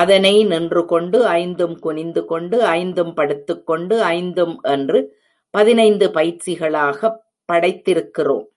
அதனை 0.00 0.44
நின்று 0.44 0.84
கொண்டு 0.84 1.26
ஐந்தும் 1.26 1.78
குனிந்து 1.78 2.24
கொண்டு 2.24 2.64
ஐந்தும் 2.64 3.14
படுத்துக் 3.14 3.66
கொண்டு 3.66 4.02
ஐந்தும் 4.02 4.60
என்று 4.62 5.00
பதினைந்து 5.50 6.08
பயிற்சிகளாகப் 6.08 7.18
படைத்திருக்கிறோம். 7.52 8.46